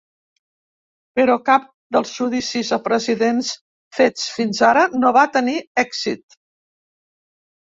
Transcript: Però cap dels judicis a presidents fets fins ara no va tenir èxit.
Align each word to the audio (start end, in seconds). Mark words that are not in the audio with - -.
Però 1.19 1.33
cap 1.49 1.67
dels 1.97 2.13
judicis 2.21 2.71
a 2.77 2.79
presidents 2.87 3.51
fets 3.99 4.25
fins 4.39 4.63
ara 4.71 4.87
no 5.05 5.13
va 5.19 5.27
tenir 5.37 5.55
èxit. 5.85 6.39